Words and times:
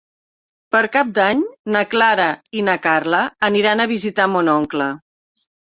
Per 0.75 0.79
Cap 0.95 1.11
d'Any 1.17 1.43
na 1.75 1.83
Clara 1.93 2.27
i 2.61 2.65
na 2.71 2.77
Carla 2.89 3.21
aniran 3.51 3.85
a 3.87 3.91
visitar 3.95 4.29
mon 4.37 4.55
oncle. 4.59 4.91